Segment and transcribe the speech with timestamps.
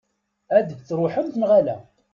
[0.57, 1.75] Ad d-truḥemt, neɣ ala?